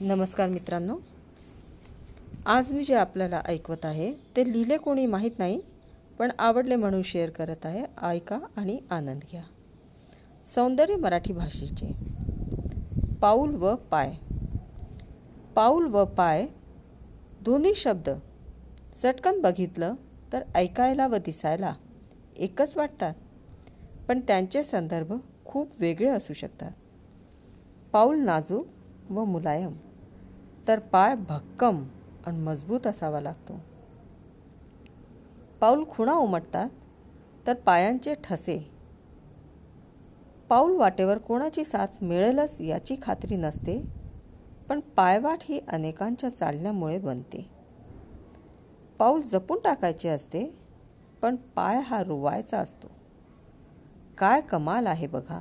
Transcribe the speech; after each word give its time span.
नमस्कार 0.00 0.48
मित्रांनो. 0.48 0.94
आज 2.46 2.74
मी 2.74 2.84
जे 2.84 2.94
आपल्याला 2.94 3.40
ऐकवत 3.44 3.84
आहे 3.84 4.12
ते 4.36 4.52
लिहिले 4.52 4.76
कोणी 4.76 5.06
माहीत 5.06 5.30
नाही 5.38 5.60
पण 6.18 6.30
आवडले 6.38 6.76
म्हणून 6.76 7.02
शेअर 7.02 7.30
करत 7.30 7.66
आहे 7.66 7.84
ऐका 8.02 8.38
आणि 8.56 8.78
आनंद 8.90 9.20
घ्या. 9.30 9.42
सौंदर्य 10.46 10.96
मराठी 10.96 11.32
भाषेचे. 11.32 11.90
पाऊल 13.20 13.54
व 13.54 13.74
पाय. 13.74 14.14
पाऊल 15.54 15.86
व 15.86 16.04
पाय 16.04 16.46
दोन्ही 17.40 17.74
शब्द. 17.74 18.10
चटकन 18.94 19.40
बघितलं 19.40 19.94
तर 20.32 20.44
ऐकायला 20.54 21.06
व 21.06 21.16
दिसायला 21.16 21.74
एकच 22.36 22.76
वाटतात 22.76 23.14
पण 24.08 24.20
त्यांचे 24.20 24.64
संदर्भ 24.64 25.12
खूप 25.44 25.68
वेगळे 25.80 26.08
असू 26.08 26.32
शकतात. 26.32 26.72
पाऊल 27.92 28.18
नाजूक 28.18 28.66
व 29.10 29.24
मुलायम. 29.24 29.72
तर 30.68 30.78
पाय 30.78 31.14
भक्कम 31.14 31.84
आणि 32.26 32.38
मजबूत 32.38 32.86
असावा 32.86 33.20
लागतो. 33.20 33.60
पाऊल 35.60 35.84
खुणा 35.90 36.12
उमटतात 36.12 36.68
तर 37.46 37.54
पायांचे 37.54 38.14
ठसे. 38.24 38.74
पाऊल 40.48 40.76
वाटेवर 40.76 41.18
कोणाची 41.18 41.64
साथ 41.64 41.86
मिळेलच 42.02 42.60
याची 42.60 42.96
खात्री 43.02 43.36
नसते 43.36 43.84
पण 44.68 44.80
पायवाट 44.80 45.38
ही 45.42 45.60
अनेकांच्या 45.68 46.30
चालण्यामुळे 46.30 46.98
बनते. 46.98 47.50
पाऊल 48.98 49.20
जपून 49.20 49.58
टाकायचे 49.64 50.08
असते 50.08 50.58
पण 51.22 51.36
पाय 51.36 51.80
हा 51.80 52.02
रुवायचा 52.02 52.58
असतो. 52.58 52.88
काय 54.18 54.40
कमाल 54.40 54.86
आहे 54.86 55.06
बघा. 55.06 55.40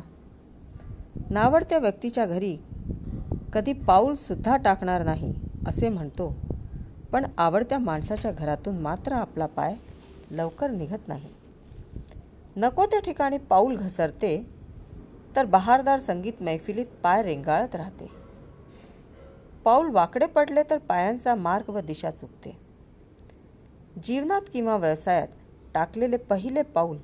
नावडत्या 1.30 1.78
व्यक्तीच्या 1.78 2.25
घरी 2.25 2.58
कधी 3.54 3.74
पाऊलसुद्धा 3.74 4.58
टाकणार 4.58 5.04
नाही 5.04 5.34
असे 5.68 5.90
म्हणतो. 5.90 6.36
पण 7.12 7.26
आवडत्या 7.38 7.80
माणसाच्या 7.80 8.31
घरातून 8.31 8.78
मात्र 8.78 9.14
आपला 9.14 9.45
पाय 9.45 9.76
लवकर 10.31 10.72
निघत 10.72 11.08
नाही. 11.08 11.30
नको 12.56 12.86
त्या 12.86 13.00
ठिकाणी 13.00 13.38
पाऊल 13.38 13.76
घसरते 13.76 14.45
तर 15.36 15.45
बहारदार 15.45 16.00
संगीत 16.00 16.34
मैफिलीत 16.42 16.86
पाय 17.04 17.23
रेंगाळत 17.23 17.76
राहते. 17.76 18.08
पाऊल 19.66 19.89
वाकडे 19.92 20.26
पडले 20.26 20.64
तर 20.70 20.78
पायांचा 20.78 21.36
मार्ग 21.36 21.70
व 21.70 21.80
दिशा 21.80 22.11
चुकते. 22.11 22.58
जीवनात 24.04 24.42
किंवा 24.54 24.78
व्यवसायात 24.78 25.28
टाकलेले 25.73 26.17
पहिले 26.17 26.61
पाऊल 26.61 26.98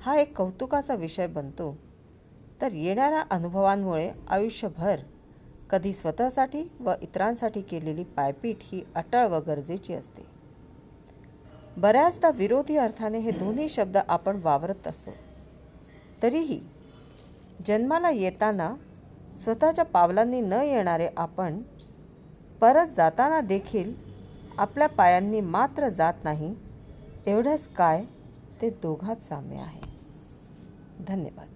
हा 0.00 0.16
एक 0.16 0.36
कौतुकाचा 0.36 0.94
विषय 0.94 1.26
बनतो. 1.26 1.76
तर 2.60 2.72
येणाऱ्या 2.72 3.22
अनुभवांमुळे 3.30 4.10
आयुष्यभर 4.28 5.00
कधी 5.70 5.92
स्वतःसाठी 5.92 6.62
व 6.80 6.92
इतरांसाठी 7.02 7.60
केलेली 7.60 8.04
पायपीट 8.04 8.56
ही 8.62 8.82
अटळ 8.94 9.26
व 9.26 9.38
गरजेची 9.46 9.94
असते. 9.94 10.26
बऱ्याचदा 11.76 12.30
विरोधी 12.30 12.76
अर्थाने 12.76 13.18
हे 13.18 13.30
दोन्ही 13.30 13.68
शब्द 13.68 13.96
आपण 13.96 14.38
वावरत 14.42 14.88
असतो 14.88 15.10
तरीही 16.22 16.60
जन्माला 17.66 18.10
येताना 18.10 18.74
स्वतःच्या 19.44 19.84
पावलांनी 19.84 20.40
न 20.40 20.52
येणारे 20.52 21.08
आपण 21.16 21.60
परत 22.60 22.86
जाताना 22.86 23.40
देखील 23.40 23.92
आपल्या 24.58 24.86
पायांनी 24.88 25.40
मात्र 25.40 25.88
जात 25.88 26.24
नाही 26.24 26.54
एवढंच 27.26 27.68
काय 27.68 28.04
ते 28.60 28.70
दोघात 28.70 29.22
साम्य 29.22 29.56
आहे. 29.56 29.80
धन्यवाद. 31.08 31.46